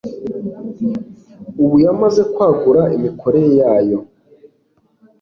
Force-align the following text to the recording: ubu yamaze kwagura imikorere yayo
ubu 1.63 1.75
yamaze 1.85 2.21
kwagura 2.33 2.83
imikorere 2.97 3.49
yayo 3.61 3.99